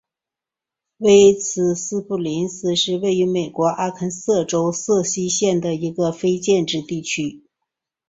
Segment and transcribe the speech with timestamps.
[0.97, 7.43] 威茨斯普林斯是位于美国阿肯色州瑟西县的一个非建制地区。